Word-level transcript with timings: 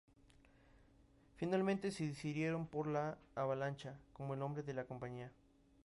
Finalmente 1.35 1.91
se 1.91 2.07
decidieron 2.07 2.65
por 2.65 2.89
"Avalancha" 3.35 3.99
como 4.13 4.33
el 4.33 4.39
nombre 4.39 4.63
de 4.63 4.73
la 4.73 4.85
compañía. 4.85 5.31